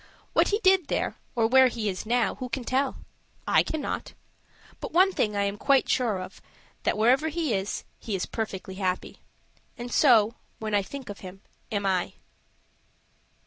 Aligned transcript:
What 0.33 0.47
he 0.47 0.57
did 0.63 0.87
there, 0.87 1.17
or 1.35 1.45
where 1.45 1.67
he 1.67 1.87
is 1.87 2.07
now, 2.07 2.33
who 2.33 2.49
can 2.49 2.63
tell? 2.63 2.95
I 3.47 3.61
cannot. 3.61 4.13
But 4.79 4.93
one 4.93 5.11
thing 5.11 5.35
I 5.35 5.43
am 5.43 5.57
quite 5.59 5.87
sure 5.87 6.19
of, 6.19 6.41
that, 6.81 6.97
wherever 6.97 7.27
he 7.29 7.53
is, 7.53 7.83
he 7.99 8.15
is 8.15 8.25
perfectly 8.25 8.73
happy. 8.81 9.19
And 9.77 9.91
so, 9.93 10.33
when 10.57 10.73
I 10.73 10.81
think 10.81 11.09
of 11.11 11.19
him, 11.19 11.41
am 11.71 11.85
I. 11.85 12.13